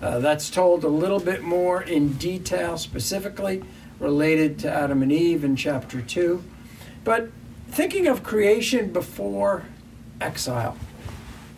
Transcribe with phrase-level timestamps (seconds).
[0.00, 3.62] Uh, that's told a little bit more in detail, specifically
[3.98, 6.42] related to Adam and Eve in chapter 2.
[7.02, 7.30] But
[7.68, 9.64] thinking of creation before
[10.20, 10.76] exile,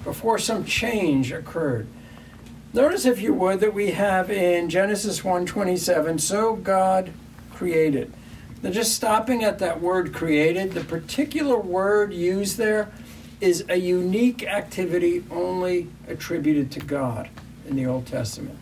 [0.04, 1.86] before some change occurred,
[2.72, 7.10] Notice, if you would, that we have in Genesis 1:27, so God
[7.52, 8.12] created.
[8.62, 12.92] Now, just stopping at that word created, the particular word used there
[13.40, 17.28] is a unique activity only attributed to God
[17.70, 18.58] in the Old Testament.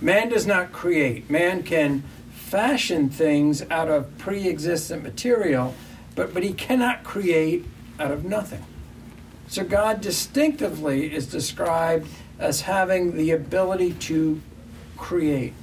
[0.00, 1.28] Man does not create.
[1.30, 5.74] Man can fashion things out of pre existent material,
[6.14, 7.64] but, but he cannot create
[7.98, 8.64] out of nothing.
[9.48, 14.40] So God distinctively is described as having the ability to
[14.96, 15.54] create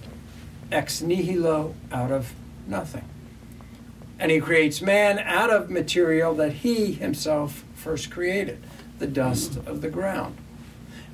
[0.71, 2.33] ex nihilo out of
[2.67, 3.08] nothing.
[4.19, 8.64] And he creates man out of material that he himself first created,
[8.99, 10.38] the dust of the ground.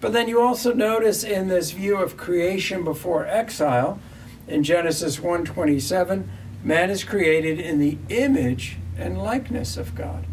[0.05, 3.97] But then you also notice in this view of creation before exile,
[4.47, 6.29] in Genesis 1:27,
[6.63, 10.27] man is created in the image and likeness of God.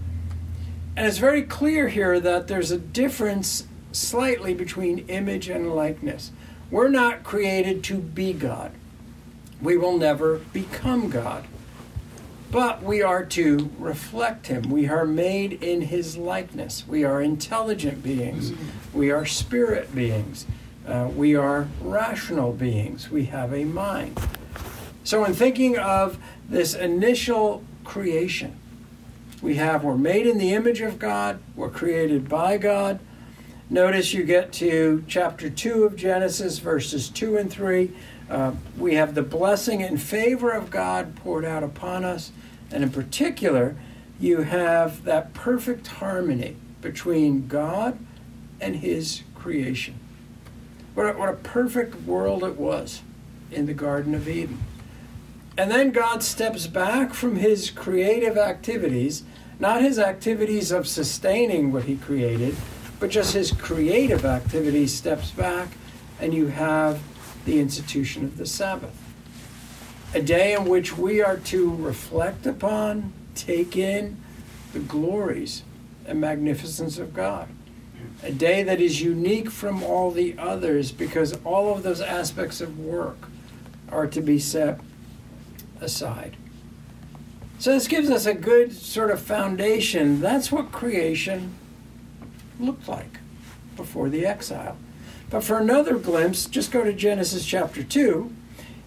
[0.95, 6.33] And it's very clear here that there's a difference slightly between image and likeness.
[6.71, 8.73] We're not created to be God.
[9.63, 11.45] We will never become God.
[12.53, 14.65] But we are to reflect Him.
[14.71, 16.85] We are made in His likeness.
[16.87, 18.53] We are intelligent beings.
[18.93, 20.47] We are spirit beings.
[20.87, 23.11] Uh, we are rational beings.
[23.11, 24.21] We have a mind.
[25.03, 28.57] So, in thinking of this initial creation,
[29.41, 33.01] we have we're made in the image of God, we're created by God,
[33.73, 37.91] Notice you get to chapter 2 of Genesis, verses 2 and 3.
[38.29, 42.33] Uh, we have the blessing and favor of God poured out upon us.
[42.73, 43.77] And in particular,
[44.19, 47.99] you have that perfect harmony between God
[48.61, 49.95] and His creation.
[50.95, 53.03] What a, what a perfect world it was
[53.51, 54.59] in the Garden of Eden.
[55.59, 59.23] And then God steps back from His creative activities,
[59.59, 62.57] not His activities of sustaining what He created
[63.03, 65.71] but just his creative activity steps back,
[66.21, 67.03] and you have
[67.47, 68.97] the institution of the Sabbath.
[70.15, 74.19] A day in which we are to reflect upon, take in
[74.75, 75.63] the glories
[76.07, 77.49] and magnificence of God.
[78.23, 82.79] A day that is unique from all the others because all of those aspects of
[82.79, 83.17] work
[83.91, 84.81] are to be set
[85.81, 86.37] aside.
[87.59, 90.21] So, this gives us a good sort of foundation.
[90.21, 91.55] That's what creation
[92.61, 93.19] looked like
[93.77, 94.77] before the exile.
[95.31, 98.31] But for another glimpse, just go to Genesis chapter 2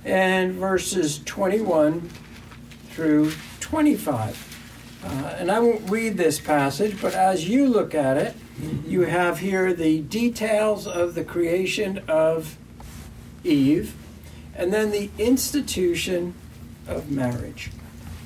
[0.06, 2.10] and verses 21
[2.90, 5.02] through 25.
[5.04, 5.08] Uh,
[5.38, 8.36] and I won't read this passage, but as you look at it,
[8.88, 12.58] you have here the details of the creation of
[13.44, 13.96] Eve
[14.56, 16.34] and then the institution
[16.88, 17.72] of marriage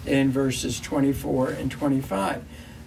[0.06, 2.44] in verses 24 and 25.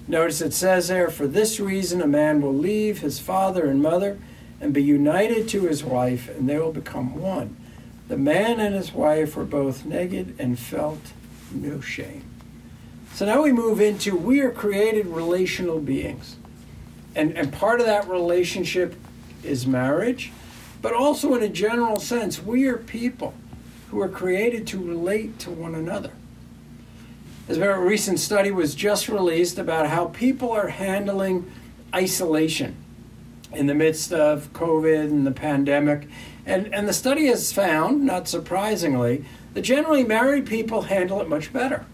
[0.06, 4.18] Notice it says there, for this reason a man will leave his father and mother
[4.60, 7.56] and be united to his wife, and they will become one.
[8.12, 11.00] The man and his wife were both naked and felt
[11.50, 12.22] no shame.
[13.14, 16.36] So now we move into we are created relational beings.
[17.14, 18.96] And, and part of that relationship
[19.42, 20.30] is marriage,
[20.82, 23.32] but also in a general sense, we are people
[23.88, 26.12] who are created to relate to one another.
[27.48, 31.50] As a recent study was just released about how people are handling
[31.94, 32.76] isolation
[33.54, 36.08] in the midst of COVID and the pandemic.
[36.44, 39.24] And, and the study has found, not surprisingly,
[39.54, 41.86] that generally married people handle it much better.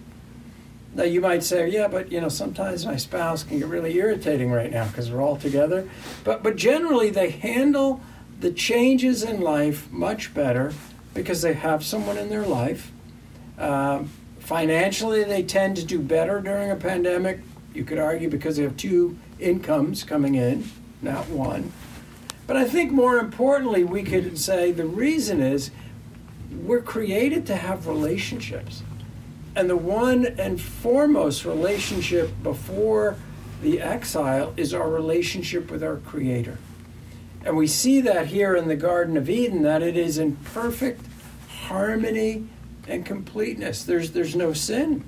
[0.94, 4.50] Now you might say, yeah, but you know, sometimes my spouse can get really irritating
[4.50, 5.88] right now because we're all together.
[6.24, 8.00] But but generally they handle
[8.40, 10.72] the changes in life much better
[11.14, 12.90] because they have someone in their life.
[13.58, 14.10] Um,
[14.48, 17.40] Financially, they tend to do better during a pandemic.
[17.74, 20.70] You could argue because they have two incomes coming in,
[21.02, 21.70] not one.
[22.48, 25.70] But I think more importantly, we could say the reason is
[26.50, 28.82] we're created to have relationships.
[29.54, 33.16] And the one and foremost relationship before
[33.60, 36.56] the exile is our relationship with our Creator.
[37.44, 41.04] And we see that here in the Garden of Eden, that it is in perfect
[41.66, 42.46] harmony
[42.86, 43.84] and completeness.
[43.84, 45.04] There's, there's no sin,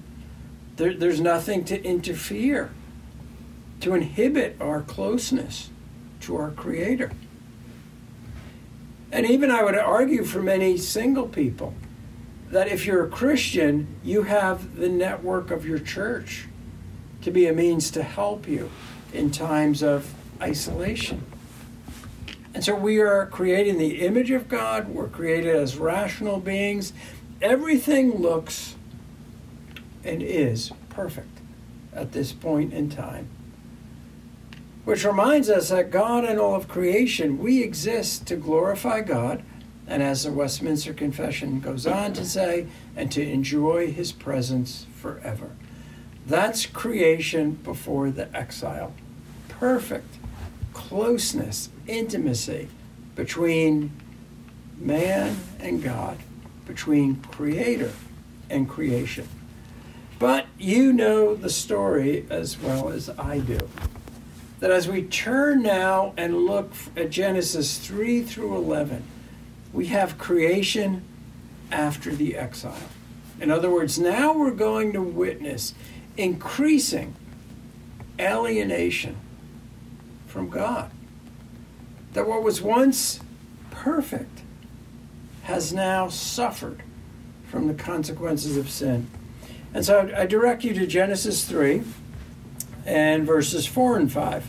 [0.76, 2.70] there, there's nothing to interfere,
[3.80, 5.70] to inhibit our closeness
[6.20, 7.12] to our Creator.
[9.12, 11.74] And even I would argue for many single people
[12.50, 16.46] that if you're a Christian, you have the network of your church
[17.22, 18.70] to be a means to help you
[19.12, 21.24] in times of isolation.
[22.54, 26.92] And so we are creating the image of God, we're created as rational beings.
[27.40, 28.74] Everything looks
[30.02, 31.38] and is perfect
[31.92, 33.28] at this point in time.
[34.84, 39.42] Which reminds us that God and all of creation, we exist to glorify God,
[39.86, 42.66] and as the Westminster Confession goes on to say,
[42.96, 45.50] and to enjoy his presence forever.
[46.26, 48.94] That's creation before the exile.
[49.48, 50.16] Perfect
[50.72, 52.68] closeness, intimacy
[53.14, 53.92] between
[54.78, 56.18] man and God,
[56.66, 57.92] between creator
[58.48, 59.28] and creation.
[60.18, 63.68] But you know the story as well as I do.
[64.60, 69.02] That as we turn now and look at Genesis 3 through 11,
[69.72, 71.02] we have creation
[71.72, 72.76] after the exile.
[73.40, 75.74] In other words, now we're going to witness
[76.16, 77.14] increasing
[78.18, 79.16] alienation
[80.26, 80.90] from God.
[82.12, 83.20] That what was once
[83.70, 84.42] perfect
[85.44, 86.82] has now suffered
[87.48, 89.08] from the consequences of sin.
[89.72, 91.82] And so I direct you to Genesis 3
[92.86, 94.46] and verses 4 and 5,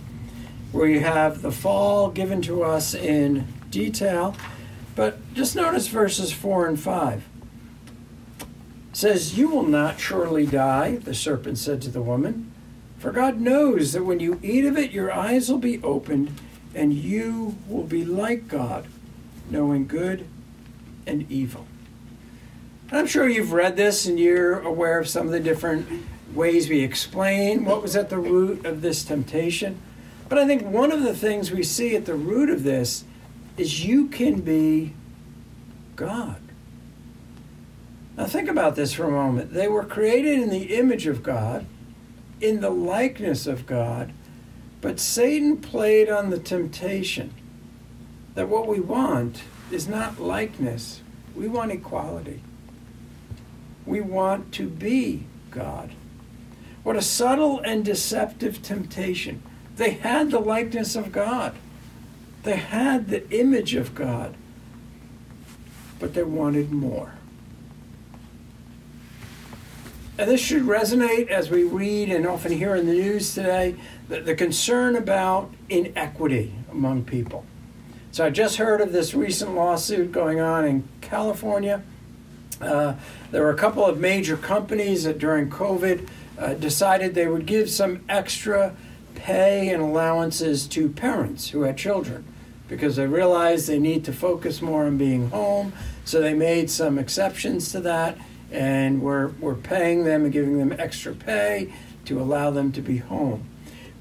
[0.72, 4.36] where you have the fall given to us in detail.
[4.96, 7.24] But just notice verses 4 and 5.
[8.40, 8.48] It
[8.98, 12.52] says, You will not surely die, the serpent said to the woman.
[13.00, 16.40] For God knows that when you eat of it, your eyes will be opened,
[16.76, 18.86] and you will be like God,
[19.50, 20.28] knowing good
[21.08, 21.66] and evil.
[22.92, 25.88] I'm sure you've read this and you're aware of some of the different
[26.34, 29.82] ways we explain what was at the root of this temptation.
[30.30, 33.04] But I think one of the things we see at the root of this
[33.58, 34.94] is you can be
[35.96, 36.42] God.
[38.18, 39.54] Now, think about this for a moment.
[39.54, 41.66] They were created in the image of God
[42.40, 44.12] in the likeness of God,
[44.82, 47.34] but Satan played on the temptation
[48.34, 51.02] that what we want is not likeness,
[51.36, 52.42] we want equality.
[53.86, 55.92] We want to be God.
[56.84, 59.42] What a subtle and deceptive temptation.
[59.76, 61.56] They had the likeness of God,
[62.44, 64.36] they had the image of God,
[66.00, 67.14] but they wanted more.
[70.18, 73.76] And this should resonate as we read and often hear in the news today
[74.08, 77.46] the, the concern about inequity among people.
[78.12, 81.82] So I just heard of this recent lawsuit going on in California.
[82.60, 82.96] Uh,
[83.32, 86.08] there were a couple of major companies that during COVID
[86.42, 88.76] uh, decided they would give some extra
[89.14, 92.26] pay and allowances to parents who had children
[92.68, 95.72] because they realized they need to focus more on being home.
[96.04, 98.18] So they made some exceptions to that
[98.52, 101.72] and we're, we're paying them and giving them extra pay
[102.06, 103.48] to allow them to be home.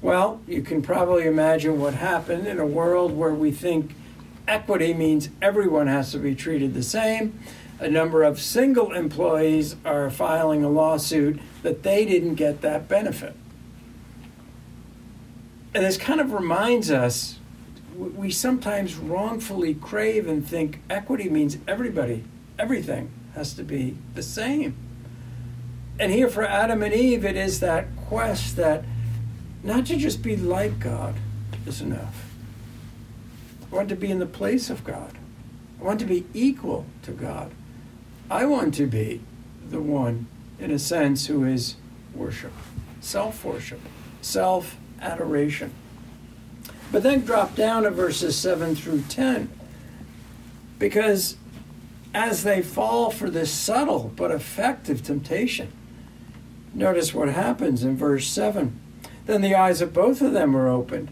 [0.01, 3.93] Well, you can probably imagine what happened in a world where we think
[4.47, 7.39] equity means everyone has to be treated the same.
[7.81, 13.35] A number of single employees are filing a lawsuit that they didn't get that benefit.
[15.73, 17.39] And this kind of reminds us
[17.97, 22.23] we sometimes wrongfully crave and think equity means everybody,
[22.59, 24.75] everything has to be the same.
[25.99, 28.85] And here for Adam and Eve, it is that quest that
[29.63, 31.15] not to just be like God
[31.65, 32.27] is enough.
[33.71, 35.17] I want to be in the place of God.
[35.79, 37.51] I want to be equal to God.
[38.31, 39.19] I want to be
[39.69, 41.75] the one, in a sense, who is
[42.15, 42.53] worship,
[43.01, 43.81] self worship,
[44.21, 45.73] self adoration.
[46.93, 49.49] But then drop down to verses 7 through 10,
[50.79, 51.35] because
[52.13, 55.69] as they fall for this subtle but effective temptation.
[56.73, 58.79] Notice what happens in verse 7.
[59.25, 61.09] Then the eyes of both of them were opened,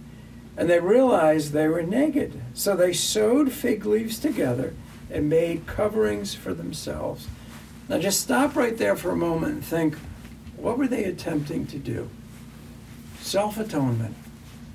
[0.56, 2.42] and they realized they were naked.
[2.54, 4.74] So they sewed fig leaves together
[5.10, 7.28] and made coverings for themselves.
[7.88, 9.98] Now just stop right there for a moment and think
[10.56, 12.10] what were they attempting to do?
[13.20, 14.16] Self atonement.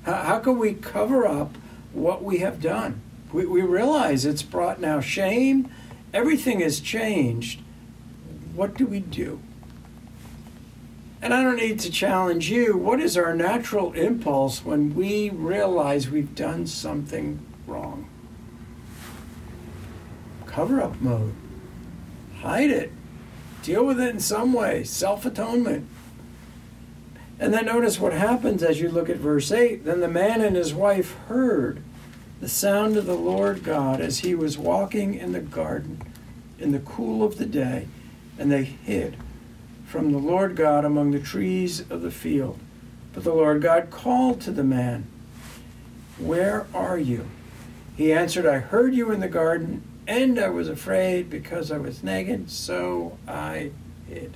[0.03, 1.57] How, how can we cover up
[1.93, 3.01] what we have done?
[3.31, 5.69] We, we realize it's brought now shame
[6.13, 7.59] everything has changed.
[8.55, 9.41] What do we do?
[11.21, 12.77] And I don't need to challenge you.
[12.77, 18.07] What is our natural impulse when we realize we've done something wrong.
[20.55, 21.33] Cover up mode.
[22.39, 22.89] Hide it.
[23.61, 24.85] Deal with it in some way.
[24.85, 25.85] Self atonement.
[27.37, 29.83] And then notice what happens as you look at verse 8.
[29.83, 31.81] Then the man and his wife heard
[32.39, 36.01] the sound of the Lord God as he was walking in the garden
[36.57, 37.89] in the cool of the day,
[38.39, 39.17] and they hid
[39.85, 42.57] from the Lord God among the trees of the field.
[43.11, 45.05] But the Lord God called to the man,
[46.17, 47.25] Where are you?
[47.97, 52.03] He answered, I heard you in the garden, and I was afraid because I was
[52.03, 53.71] naked, so I
[54.07, 54.35] hid.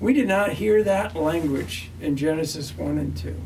[0.00, 3.36] We did not hear that language in Genesis 1 and 2.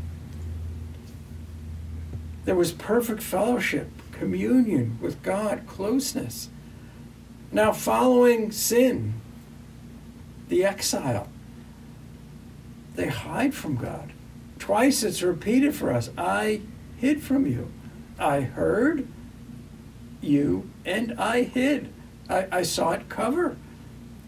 [2.44, 6.48] There was perfect fellowship, communion with God, closeness.
[7.52, 9.14] Now, following sin,
[10.48, 11.28] the exile,
[12.94, 14.12] they hide from God.
[14.58, 16.62] Twice it's repeated for us I
[16.96, 17.70] hid from you.
[18.18, 19.06] I heard
[20.26, 21.92] you and I hid.
[22.28, 23.56] I, I saw it cover.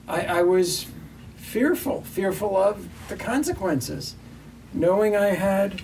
[0.07, 0.87] I, I was
[1.37, 4.14] fearful, fearful of the consequences,
[4.73, 5.83] knowing I had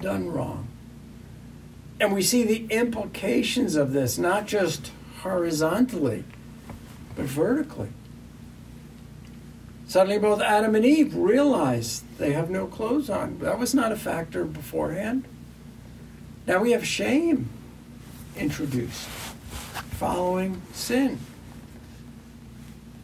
[0.00, 0.68] done wrong.
[2.00, 6.24] And we see the implications of this, not just horizontally,
[7.14, 7.90] but vertically.
[9.86, 13.40] Suddenly, both Adam and Eve realize they have no clothes on.
[13.40, 15.24] That was not a factor beforehand.
[16.46, 17.50] Now we have shame
[18.36, 19.08] introduced
[20.00, 21.18] following sin.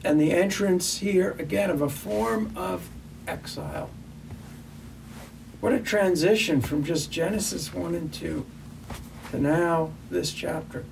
[0.03, 2.89] And the entrance here, again, of a form of
[3.29, 3.91] exile.
[5.61, 8.47] What a transition from just Genesis 1 and 2
[9.31, 10.87] to now this chapter.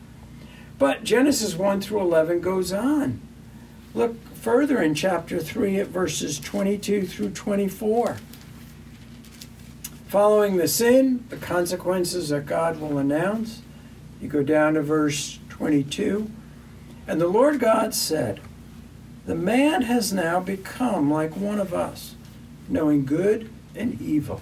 [0.79, 3.23] But Genesis 1 through 11 goes on.
[3.95, 8.19] Look further in chapter 3 at verses 22 through 24.
[10.09, 13.63] Following the sin, the consequences that God will announce,
[14.25, 16.31] you go down to verse 22.
[17.07, 18.41] And the Lord God said,
[19.27, 22.15] The man has now become like one of us,
[22.67, 24.41] knowing good and evil.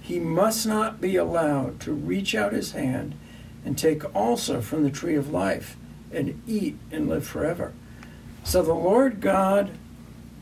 [0.00, 3.16] He must not be allowed to reach out his hand
[3.64, 5.76] and take also from the tree of life
[6.12, 7.72] and eat and live forever.
[8.44, 9.72] So the Lord God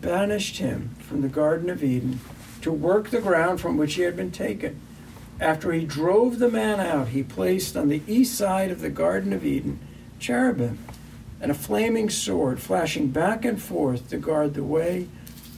[0.02, 2.20] banished him from the Garden of Eden
[2.60, 4.81] to work the ground from which he had been taken.
[5.42, 9.32] After he drove the man out, he placed on the east side of the Garden
[9.32, 9.80] of Eden
[10.20, 10.78] cherubim
[11.40, 15.08] and a flaming sword flashing back and forth to guard the way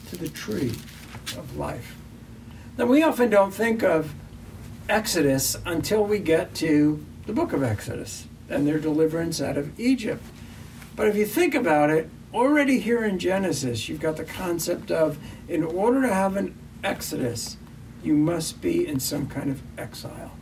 [0.09, 0.73] to the tree
[1.37, 1.97] of life.
[2.79, 4.15] Now, we often don't think of
[4.89, 10.25] Exodus until we get to the book of Exodus and their deliverance out of Egypt.
[10.97, 15.19] But if you think about it, already here in Genesis, you've got the concept of
[15.47, 17.59] in order to have an Exodus,
[18.05, 20.33] you must be in some kind of exile.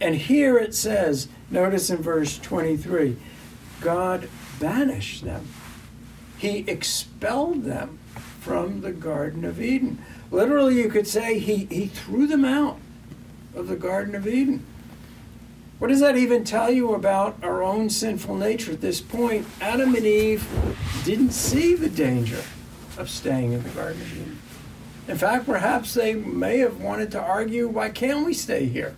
[0.00, 3.16] And here it says, notice in verse 23,
[3.80, 4.28] God
[4.60, 5.48] banished them.
[6.38, 7.98] He expelled them
[8.40, 9.98] from the Garden of Eden.
[10.30, 12.78] Literally, you could say he, he threw them out
[13.54, 14.64] of the Garden of Eden.
[15.78, 18.72] What does that even tell you about our own sinful nature?
[18.72, 20.46] At this point, Adam and Eve
[21.04, 22.42] didn't see the danger
[22.96, 24.38] of staying in the Garden of Eden.
[25.08, 28.96] In fact, perhaps they may have wanted to argue, why can't we stay here?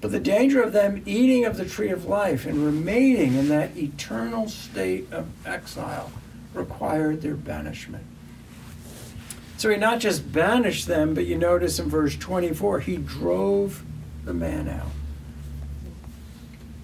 [0.00, 3.76] But the danger of them eating of the tree of life and remaining in that
[3.76, 6.10] eternal state of exile
[6.54, 8.04] required their banishment.
[9.56, 13.82] So he not just banished them, but you notice in verse 24, he drove
[14.24, 14.92] the man out.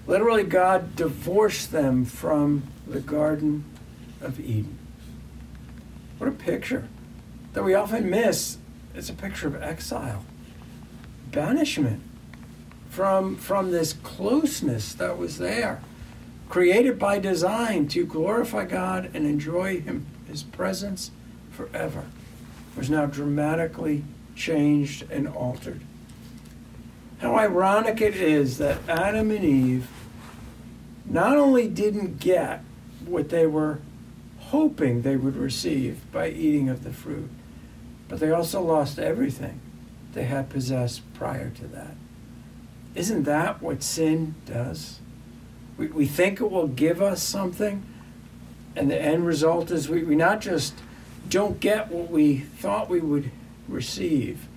[0.07, 3.63] Literally, God divorced them from the Garden
[4.21, 4.74] of Eden.
[6.25, 6.87] What a picture
[7.53, 8.57] that we often miss.
[8.95, 10.25] It's a picture of exile,
[11.31, 12.01] banishment
[12.89, 15.83] from, from this closeness that was there,
[16.49, 21.11] created by design to glorify God and enjoy him, His presence
[21.51, 22.05] forever,
[22.75, 24.03] was now dramatically
[24.35, 25.81] changed and altered.
[27.19, 29.87] How ironic it is that Adam and Eve
[31.05, 32.63] not only didn't get
[33.05, 33.77] what they were
[34.49, 37.29] hoping they would receive by eating of the fruit,
[38.07, 39.59] but they also lost everything
[40.13, 41.95] they had possessed prior to that.
[42.93, 44.99] Isn't that what sin does?
[45.77, 47.83] We, we think it will give us something,
[48.75, 50.75] and the end result is we, we not just
[51.29, 53.31] don't get what we thought we would
[53.67, 54.47] receive,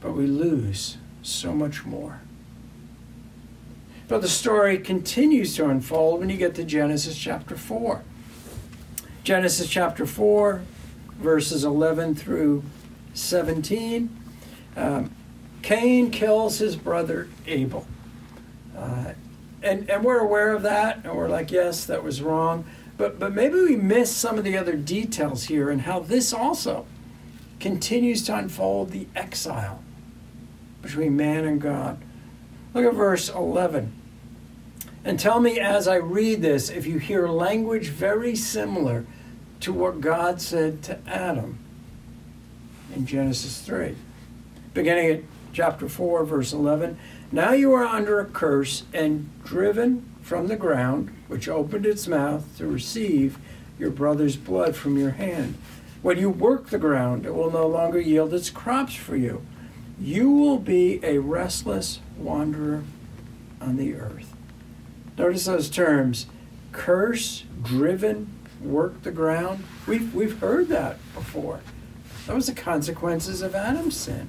[0.00, 2.20] but we lose so much more.
[4.08, 8.02] But the story continues to unfold when you get to Genesis chapter 4.
[9.24, 10.62] Genesis chapter 4,
[11.20, 12.64] verses 11 through
[13.14, 14.10] 17.
[14.76, 15.14] Um,
[15.62, 17.86] Cain kills his brother Abel.
[18.76, 19.12] Uh,
[19.62, 22.64] and, and we're aware of that, and we're like, yes, that was wrong.
[22.96, 26.86] But, but maybe we miss some of the other details here and how this also
[27.60, 29.84] continues to unfold the exile
[30.82, 32.02] between man and God.
[32.74, 33.92] Look at verse 11.
[35.04, 39.04] And tell me as I read this if you hear language very similar
[39.60, 41.58] to what God said to Adam
[42.94, 43.96] in Genesis 3.
[44.74, 45.20] Beginning at
[45.52, 46.98] chapter 4, verse 11.
[47.32, 52.56] Now you are under a curse and driven from the ground, which opened its mouth
[52.58, 53.38] to receive
[53.78, 55.56] your brother's blood from your hand.
[56.02, 59.42] When you work the ground, it will no longer yield its crops for you.
[60.00, 62.84] You will be a restless wanderer
[63.60, 64.31] on the earth.
[65.18, 66.26] Notice those terms
[66.72, 69.64] curse, driven, work the ground.
[69.86, 71.60] We've, we've heard that before.
[72.26, 74.28] That was the consequences of Adam's sin.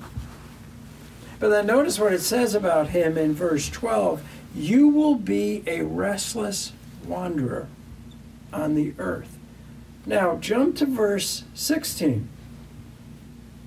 [1.39, 4.23] But then notice what it says about him in verse 12
[4.55, 6.73] you will be a restless
[7.05, 7.67] wanderer
[8.51, 9.37] on the earth.
[10.05, 12.27] Now, jump to verse 16.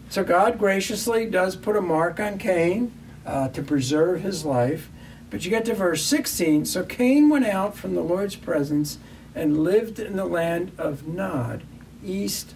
[0.08, 2.92] So, God graciously does put a mark on Cain
[3.24, 4.88] uh, to preserve his life.
[5.30, 6.66] But you get to verse 16.
[6.66, 8.98] So, Cain went out from the Lord's presence
[9.34, 11.62] and lived in the land of Nod,
[12.04, 12.54] east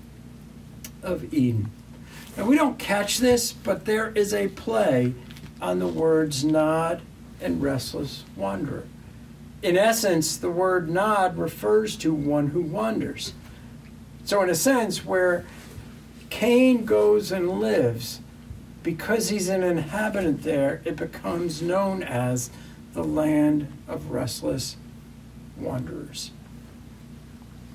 [1.03, 1.71] of Eden.
[2.37, 5.15] Now, we don't catch this, but there is a play
[5.61, 7.03] on the words Nod
[7.41, 8.85] and restless wanderer.
[9.63, 13.35] In essence, the word nod refers to one who wanders.
[14.25, 15.45] So, in a sense, where
[16.31, 18.21] Cain goes and lives,
[18.83, 22.51] because he's an inhabitant there, it becomes known as
[22.95, 24.77] the land of restless
[25.57, 26.31] wanderers.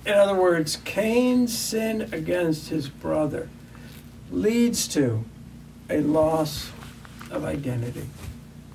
[0.06, 3.50] In other words, Cain's sin against his brother
[4.32, 5.24] leads to
[5.90, 6.72] a loss
[7.32, 8.08] of identity.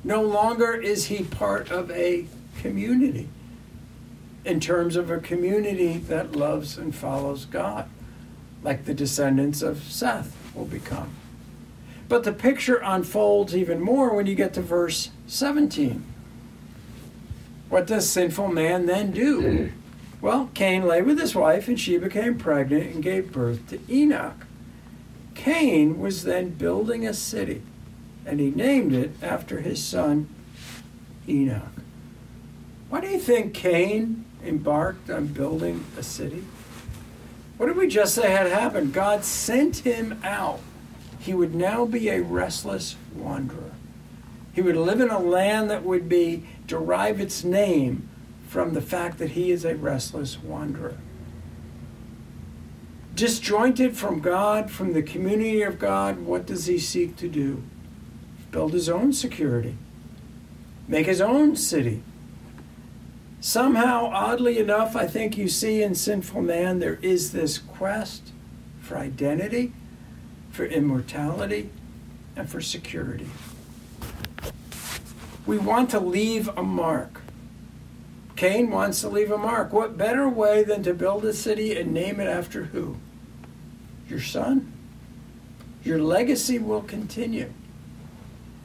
[0.03, 2.27] No longer is he part of a
[2.61, 3.29] community
[4.45, 7.89] in terms of a community that loves and follows God,
[8.63, 11.15] like the descendants of Seth will become.
[12.11, 16.05] But the picture unfolds even more when you get to verse 17.
[17.71, 19.73] What does sinful man then do?
[20.23, 24.45] Well, Cain lay with his wife, and she became pregnant and gave birth to Enoch.
[25.35, 27.63] Cain was then building a city
[28.27, 30.29] and he named it after his son
[31.29, 31.63] Enoch.
[32.89, 36.45] Why do you think Cain embarked on building a city?
[37.57, 38.93] What did we just say had happened?
[38.93, 40.61] God sent him out.
[41.21, 43.71] He would now be a restless wanderer.
[44.53, 48.09] He would live in a land that would be derive its name
[48.49, 50.97] from the fact that he is a restless wanderer.
[53.15, 57.63] Disjointed from God, from the community of God, what does he seek to do?
[58.51, 59.77] build his own security,
[60.89, 62.03] make his own city.
[63.41, 68.33] Somehow, oddly enough, I think you see in sinful man there is this quest
[68.81, 69.73] for identity,
[70.61, 71.71] for immortality,
[72.37, 73.31] and for security.
[75.47, 77.23] We want to leave a mark.
[78.37, 79.73] Cain wants to leave a mark.
[79.73, 82.99] What better way than to build a city and name it after who?
[84.07, 84.71] Your son.
[85.83, 87.51] Your legacy will continue.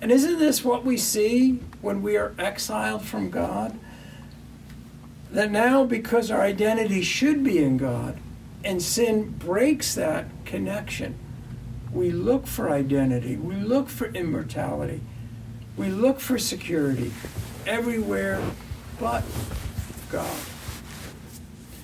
[0.01, 3.79] And isn't this what we see when we are exiled from God?
[5.31, 8.17] That now, because our identity should be in God,
[8.65, 11.19] and sin breaks that connection,
[11.95, 14.99] we look for identity, we look for immortality,
[15.77, 17.11] we look for security
[17.65, 18.41] everywhere
[18.99, 19.23] but
[20.11, 20.37] God.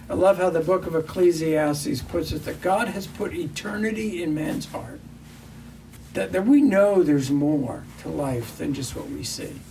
[0.10, 4.36] I love how the book of Ecclesiastes puts it that God has put eternity in
[4.36, 5.00] man's heart
[6.14, 9.62] that, that we know there's more to life than just what we see.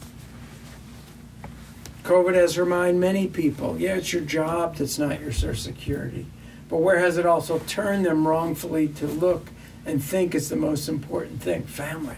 [2.04, 6.24] COVID has reminded many people, yeah, it's your job that's not your social security.
[6.70, 9.50] But where has it also turned them wrongfully to look
[9.84, 11.64] and think it's the most important thing?
[11.64, 12.16] Family,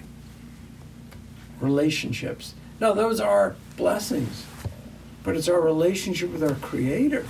[1.61, 2.55] relationships.
[2.81, 4.46] No, those are blessings,
[5.22, 7.27] but it's our relationship with our Creator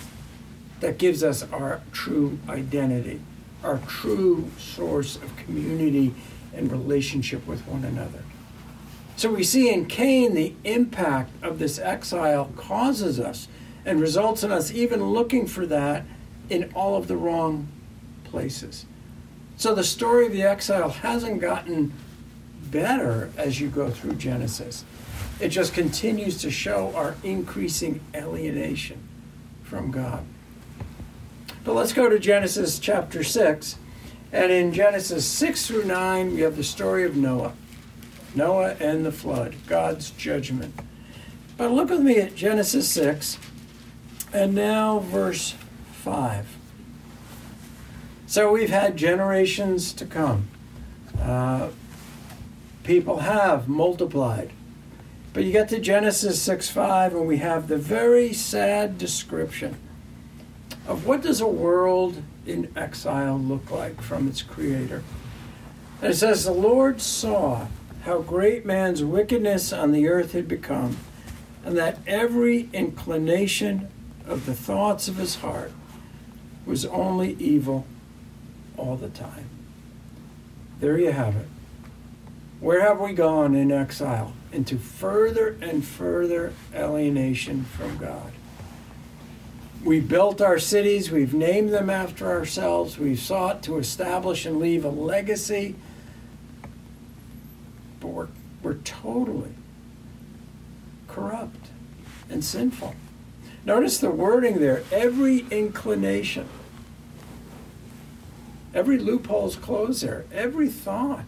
[0.81, 3.21] that gives us our true identity,
[3.63, 6.15] our true source of community
[6.55, 8.23] and relationship with one another.
[9.17, 13.47] So we see in Cain the impact of this exile causes us
[13.85, 16.05] and results in us even looking for that
[16.49, 17.69] in all of the wrong
[18.25, 18.87] places.
[19.63, 21.93] So the story of the exile hasn't gotten
[22.73, 24.85] better as you go through Genesis.
[25.39, 28.99] It just continues to show our increasing alienation
[29.63, 30.25] from God.
[31.63, 33.79] But let's go to Genesis chapter 6
[34.33, 37.53] and in Genesis 6 through 9, we have the story of Noah.
[38.35, 40.75] Noah and the flood, God's judgment.
[41.57, 43.39] But look with me at Genesis 6
[44.33, 45.55] and now verse
[45.93, 46.62] 5.
[48.33, 50.49] So we've had generations to come.
[51.21, 51.69] Uh,
[52.83, 54.53] people have multiplied.
[55.35, 59.77] But you get to Genesis 6 5, and we have the very sad description
[60.89, 65.03] of what does a world in exile look like from its creator.
[66.01, 67.67] And it says, The Lord saw
[68.05, 70.97] how great man's wickedness on the earth had become,
[71.67, 73.91] and that every inclination
[74.25, 75.73] of the thoughts of his heart
[76.65, 77.87] was only evil
[78.77, 79.49] all the time.
[80.81, 81.47] There you have it.
[82.61, 84.33] Where have we gone in exile?
[84.53, 88.33] Into further and further alienation from God.
[89.85, 94.85] We built our cities, we've named them after ourselves, we've sought to establish and leave
[94.85, 95.75] a legacy,
[97.99, 98.29] but we're,
[98.63, 99.55] we're totally
[101.09, 101.71] corrupt
[102.31, 102.95] and sinful.
[103.65, 106.49] Notice the wording there every inclination,
[108.75, 111.27] every loophole's closed there, every thought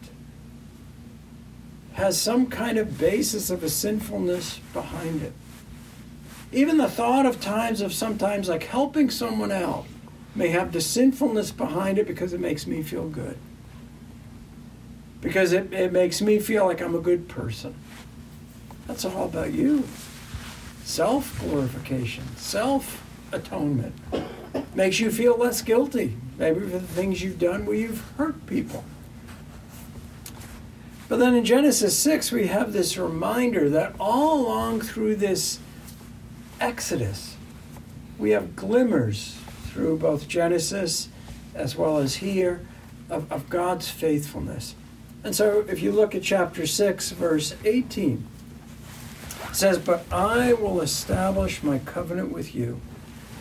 [1.95, 5.33] has some kind of basis of a sinfulness behind it.
[6.53, 9.87] Even the thought of times of sometimes like helping someone out
[10.35, 13.37] may have the sinfulness behind it because it makes me feel good.
[15.21, 17.75] Because it, it makes me feel like I'm a good person.
[18.87, 19.85] That's all about you.
[20.83, 23.03] Self glorification, self
[23.33, 23.95] atonement
[24.75, 28.85] makes you feel less guilty, maybe for the things you've done where you've hurt people.
[31.09, 35.59] But then in Genesis 6, we have this reminder that all along through this
[36.61, 37.37] Exodus,
[38.19, 41.09] we have glimmers through both Genesis
[41.55, 42.67] as well as here
[43.11, 44.75] of, of God's faithfulness.
[45.23, 48.27] And so if you look at chapter 6, verse 18,
[49.51, 52.81] it says, But I will establish my covenant with you,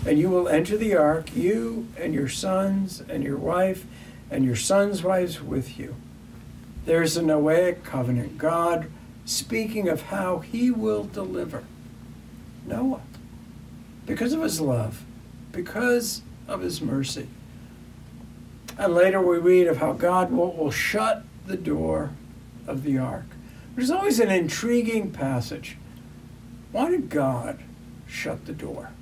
[0.05, 3.85] and you will enter the ark, you and your sons and your wife
[4.29, 5.95] and your sons' wives with you.
[6.85, 8.89] There's a Noahic covenant, God
[9.25, 11.63] speaking of how he will deliver
[12.65, 13.01] Noah
[14.05, 15.03] because of his love,
[15.51, 17.27] because of his mercy.
[18.77, 22.11] And later we read of how God will, will shut the door
[22.67, 23.25] of the ark,
[23.75, 25.77] which is always an intriguing passage.
[26.71, 27.59] Why did God
[28.07, 28.92] shut the door?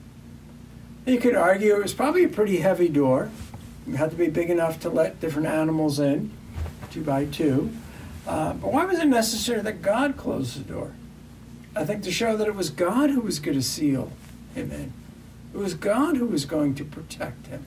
[1.06, 3.32] You could argue it was probably a pretty heavy door.
[3.88, 6.32] It had to be big enough to let different animals in
[6.92, 7.72] two by two.
[8.28, 10.94] Uh, but why was it necessary that God close the door?
[11.76, 14.12] I think to show that it was God who was going to seal
[14.54, 14.94] him in.
[15.54, 17.66] It was God who was going to protect him.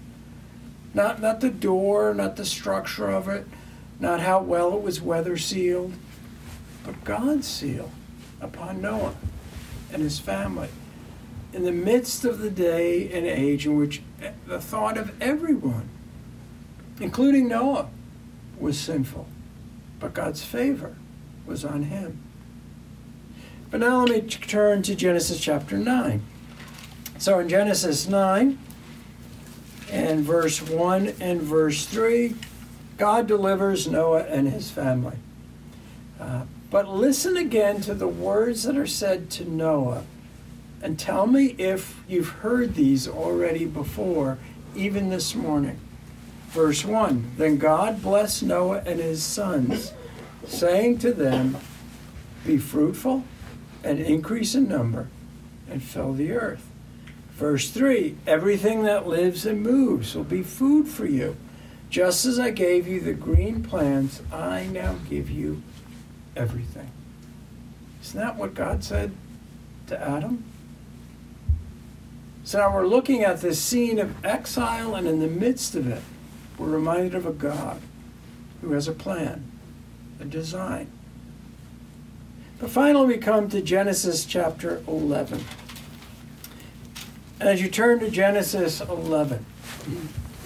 [0.92, 3.46] Not, not the door, not the structure of it,
[3.98, 5.94] not how well it was weather sealed,
[6.84, 7.90] but God's seal
[8.40, 9.16] upon Noah
[9.92, 10.68] and his family.
[11.54, 14.02] In the midst of the day and age in which
[14.46, 15.88] the thought of everyone,
[17.00, 17.88] including Noah,
[18.58, 19.28] was sinful
[20.04, 20.96] but God's favor
[21.46, 22.18] was on him.
[23.70, 26.22] But now let me turn to Genesis chapter 9.
[27.16, 28.58] So in Genesis 9
[29.90, 32.34] and verse 1 and verse 3,
[32.98, 35.16] God delivers Noah and his family.
[36.20, 40.04] Uh, but listen again to the words that are said to Noah
[40.84, 44.36] and tell me if you've heard these already before,
[44.76, 45.80] even this morning.
[46.48, 49.94] Verse 1 Then God blessed Noah and his sons,
[50.46, 51.56] saying to them,
[52.46, 53.24] Be fruitful
[53.82, 55.08] and increase in number
[55.70, 56.70] and fill the earth.
[57.30, 61.34] Verse 3 Everything that lives and moves will be food for you.
[61.88, 65.62] Just as I gave you the green plants, I now give you
[66.36, 66.90] everything.
[68.02, 69.12] Isn't that what God said
[69.86, 70.44] to Adam?
[72.44, 76.02] So now we're looking at this scene of exile, and in the midst of it,
[76.58, 77.80] we're reminded of a God
[78.60, 79.50] who has a plan,
[80.20, 80.90] a design.
[82.58, 85.42] But finally, we come to Genesis chapter 11.
[87.40, 89.44] And As you turn to Genesis 11,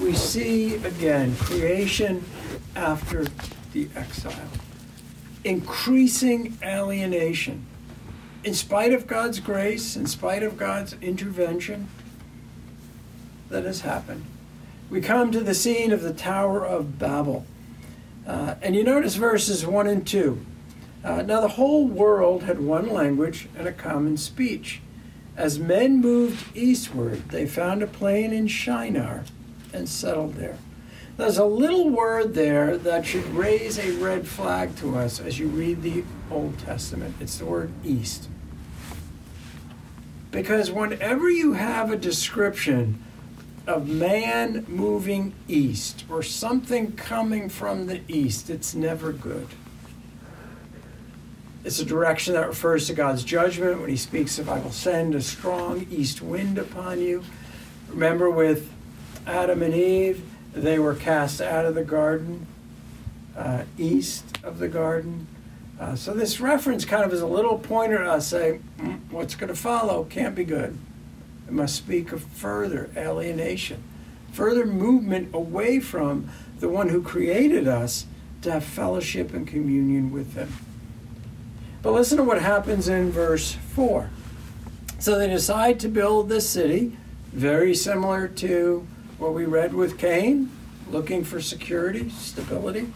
[0.01, 2.25] we see again creation
[2.77, 3.27] after
[3.73, 4.49] the exile,
[5.43, 7.67] increasing alienation.
[8.49, 11.87] In spite of God's grace, in spite of God's intervention,
[13.51, 14.25] that has happened
[14.89, 17.45] we come to the scene of the Tower of Babel.
[18.27, 20.41] Uh, and you notice verses 1 and 2.
[21.05, 24.81] Uh, now, the whole world had one language and a common speech.
[25.37, 29.25] As men moved eastward, they found a plain in Shinar
[29.75, 30.57] and settled there.
[31.19, 35.49] There's a little word there that should raise a red flag to us as you
[35.49, 37.15] read the Old Testament.
[37.21, 38.31] It's the word east.
[40.31, 43.03] Because whenever you have a description
[43.67, 49.49] of man moving east or something coming from the east, it's never good.
[51.65, 55.15] It's a direction that refers to God's judgment when he speaks of, I will send
[55.15, 57.25] a strong east wind upon you.
[57.89, 58.71] Remember with
[59.27, 60.23] Adam and Eve,
[60.55, 62.47] they were cast out of the garden,
[63.37, 65.27] uh, east of the garden.
[65.79, 69.49] Uh, so this reference kind of is a little pointer to us mm, what's going
[69.49, 70.77] to follow can't be good.
[71.47, 73.83] It must speak of further alienation,
[74.33, 78.07] further movement away from the one who created us
[78.43, 80.53] to have fellowship and communion with him.
[81.81, 84.11] But listen to what happens in verse 4.
[84.99, 86.97] So they decide to build this city,
[87.33, 88.87] very similar to
[89.19, 90.51] what we read with Cain,
[90.91, 92.93] looking for security, stability.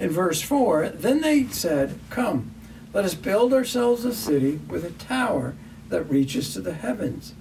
[0.00, 2.54] In verse 4, then they said, Come,
[2.92, 5.54] let us build ourselves a city with a tower
[5.88, 7.34] that reaches to the heavens,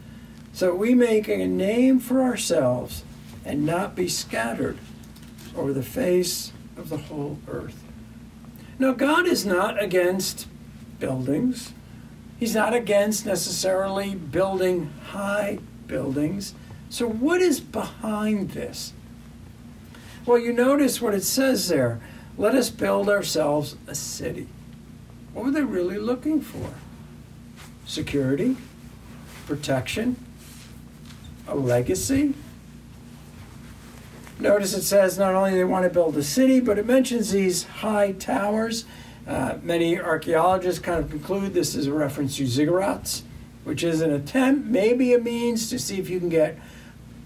[0.54, 3.04] so we make a name for ourselves
[3.46, 4.78] and not be scattered
[5.56, 7.84] over the face of the whole earth.
[8.80, 10.48] Now, God is not against
[11.00, 11.74] buildings.
[12.40, 16.54] He's not against necessarily building high buildings.
[16.90, 18.94] So, what is behind this?
[20.26, 22.00] Well, you notice what it says there
[22.38, 24.48] let us build ourselves a city.
[25.34, 26.74] What were they really looking for?
[27.86, 28.58] Security,
[29.46, 30.18] protection,
[31.48, 32.34] a legacy.
[34.40, 37.64] Notice it says not only they want to build a city, but it mentions these
[37.64, 38.86] high towers.
[39.28, 43.24] Uh, many archaeologists kind of conclude this is a reference to ziggurats,
[43.64, 46.58] which is an attempt, maybe a means to see if you can get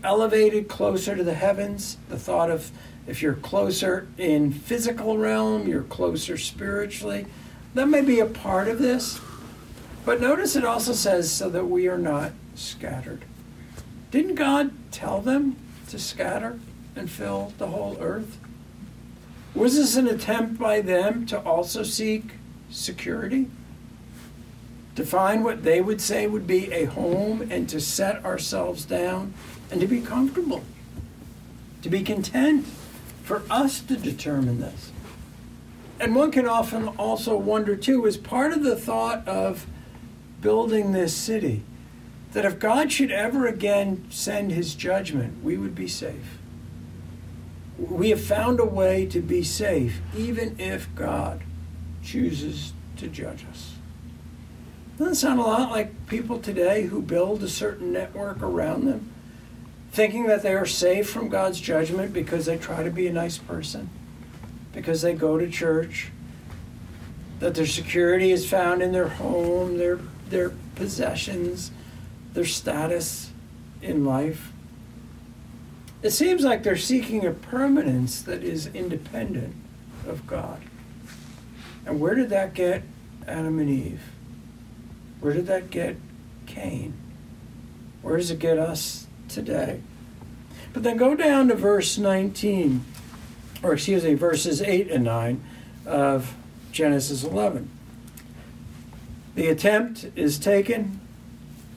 [0.04, 1.98] elevated closer to the heavens.
[2.10, 2.72] The thought of
[3.08, 7.26] if you're closer in physical realm, you're closer spiritually.
[7.74, 9.20] That may be a part of this.
[10.06, 13.26] But notice it also says so that we are not scattered.
[14.10, 15.56] Didn't God tell them
[15.90, 16.60] to scatter
[16.96, 18.38] and fill the whole earth?
[19.54, 22.32] Was this an attempt by them to also seek
[22.70, 23.48] security?
[24.96, 29.34] To find what they would say would be a home and to set ourselves down
[29.72, 30.64] and to be comfortable,
[31.82, 32.66] to be content,
[33.24, 34.92] for us to determine this.
[36.00, 39.66] And one can often also wonder, too, as part of the thought of
[40.42, 41.64] building this city,
[42.34, 46.38] that if God should ever again send his judgment, we would be safe.
[47.78, 51.42] We have found a way to be safe, even if God
[52.04, 53.76] chooses to judge us.
[54.98, 59.12] Doesn't sound a lot like people today who build a certain network around them,
[59.91, 63.38] thinking that they are safe from God's judgment because they try to be a nice
[63.38, 63.89] person,
[64.73, 66.10] because they go to church,
[67.39, 69.99] that their security is found in their home, their,
[70.30, 71.71] their possessions,
[72.34, 73.32] their status
[73.82, 74.54] in life.
[76.01, 79.56] It seems like they're seeking a permanence that is independent
[80.08, 80.62] of God.
[81.86, 82.84] And where did that get
[83.27, 84.01] Adam and Eve?
[85.19, 85.97] Where did that get
[86.45, 86.93] Cain?
[88.01, 89.01] Where does it get us
[89.34, 89.82] today?
[90.74, 92.84] But then go down to verse 19,
[93.63, 95.44] or excuse me, verses 8 and 9
[95.86, 96.36] of
[96.72, 97.70] Genesis 11.
[99.36, 101.00] The attempt is taken.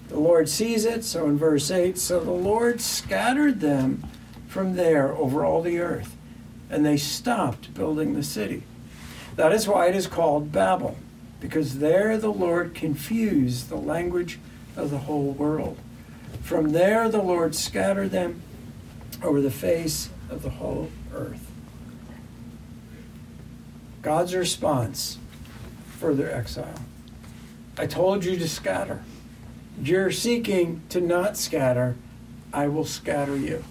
[0.09, 1.05] The Lord sees it.
[1.05, 4.05] So in verse 8, so the Lord scattered them
[4.47, 6.15] from there over all the earth,
[6.71, 8.63] and they stopped building the city.
[9.35, 10.97] That is why it is called Babel,
[11.41, 14.39] because there the Lord confused the language
[14.77, 15.79] of the whole world.
[16.45, 18.43] From there the Lord scattered them
[19.23, 21.51] over the face of the whole earth.
[24.03, 25.17] God's response
[25.99, 26.79] further exile.
[27.79, 29.03] I told you to scatter.
[29.81, 31.97] You're seeking to not scatter.
[32.53, 33.65] I will scatter you.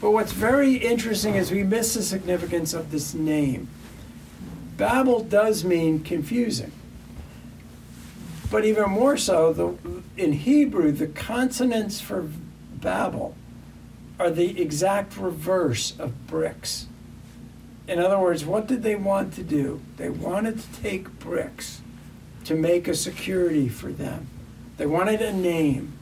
[0.00, 3.66] But what's very interesting is we miss the significance of this name.
[4.76, 6.70] Babel does mean confusing.
[8.52, 12.28] But even more so, the, in Hebrew, the consonants for
[12.74, 13.34] Babel
[14.20, 16.86] are the exact reverse of bricks.
[17.88, 19.80] In other words, what did they want to do?
[19.96, 21.80] They wanted to take bricks
[22.44, 24.26] to make a security for them.
[24.76, 25.94] They wanted a name.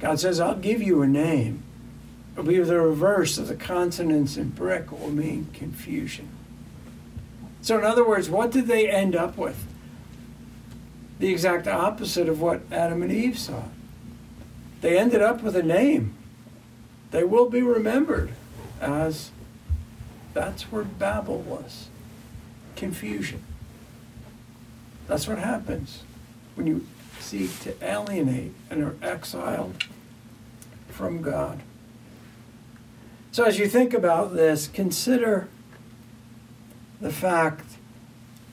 [0.00, 1.62] God says, I'll give you a name.
[2.32, 4.90] It'll be the reverse of the consonants in brick.
[4.90, 6.30] Will mean confusion.
[7.60, 9.67] So, in other words, what did they end up with?
[11.18, 13.64] The exact opposite of what Adam and Eve saw.
[14.80, 16.14] They ended up with a name.
[17.10, 18.32] They will be remembered
[18.80, 19.30] as
[20.34, 21.88] That's where Babel was
[22.76, 23.42] confusion.
[25.08, 26.04] That's what happens
[26.54, 26.86] when you
[27.18, 29.84] seek to alienate and are exiled
[30.88, 31.60] from God.
[33.32, 35.48] So, as you think about this, consider
[37.00, 37.64] the fact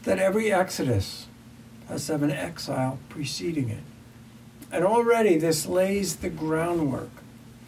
[0.04, 1.28] that every exodus
[1.88, 3.84] to have an exile preceding it.
[4.72, 7.12] And already this lays the groundwork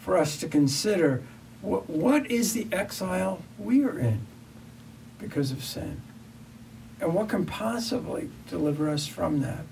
[0.00, 1.22] for us to consider
[1.60, 4.20] what, what is the exile we are in
[5.18, 6.02] because of sin?
[7.00, 9.64] And what can possibly deliver us from that?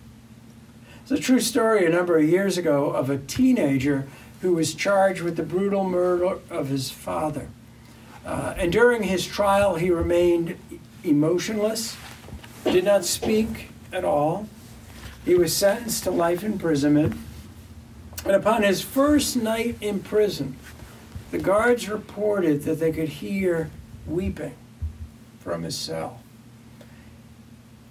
[1.02, 4.08] It's a true story a number of years ago of a teenager
[4.40, 7.48] who was charged with the brutal murder of his father.
[8.24, 10.56] Uh, and during his trial, he remained
[11.04, 11.96] emotionless,
[12.64, 14.48] did not speak at all.
[15.24, 17.16] He was sentenced to life imprisonment.
[18.24, 20.56] And upon his first night in prison,
[21.30, 23.70] the guards reported that they could hear
[24.06, 24.54] weeping
[25.40, 26.20] from his cell.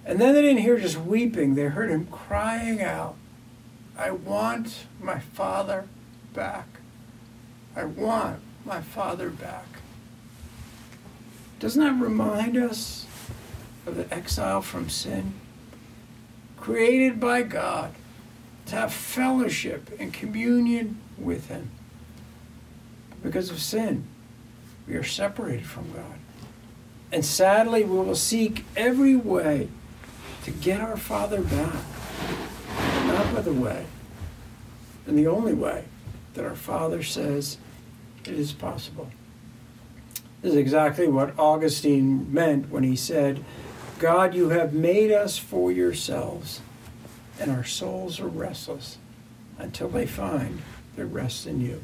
[0.04, 3.16] And then they didn't hear just weeping, they heard him crying out,
[3.98, 5.88] I want my father
[6.34, 6.66] back.
[7.74, 9.66] I want my father back.
[11.58, 13.06] Doesn't that remind us
[13.86, 15.34] of the exile from sin?
[16.56, 17.94] Created by God
[18.66, 21.70] to have fellowship and communion with Him.
[23.22, 24.04] Because of sin,
[24.86, 26.18] we are separated from God.
[27.12, 29.68] And sadly, we will seek every way
[30.44, 31.74] to get our Father back.
[33.06, 33.86] Not by the way,
[35.06, 35.84] and the only way
[36.34, 37.58] that our Father says
[38.24, 39.10] it is possible.
[40.42, 43.44] This is exactly what Augustine meant when he said,
[43.98, 46.60] God, you have made us for yourselves,
[47.40, 48.98] and our souls are restless
[49.58, 50.60] until they find
[50.96, 51.82] their rest in you.